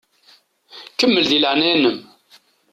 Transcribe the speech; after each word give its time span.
Kemmel 0.97 1.25
di 1.29 1.37
leɛnaya-m! 1.39 1.97